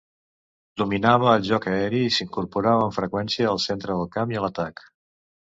Dominava 0.81 1.27
el 1.33 1.43
joc 1.49 1.67
aeri 1.73 1.99
i 2.05 2.09
s'incorporava 2.15 2.87
amb 2.87 2.97
freqüència 2.97 3.53
al 3.53 3.63
centre 3.69 4.01
del 4.01 4.11
camp 4.19 4.35
i 4.35 4.43
a 4.43 4.45
l'atac. 4.49 4.85